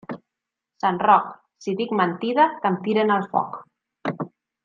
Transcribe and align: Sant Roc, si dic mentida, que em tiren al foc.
Sant 0.83 0.95
Roc, 1.03 1.27
si 1.65 1.75
dic 1.81 1.93
mentida, 2.01 2.47
que 2.63 2.71
em 2.73 2.81
tiren 2.87 3.15
al 3.17 3.27
foc. 3.35 3.61